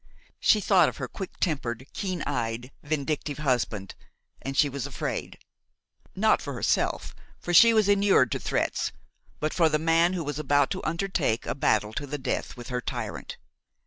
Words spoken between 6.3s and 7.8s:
for herself, for she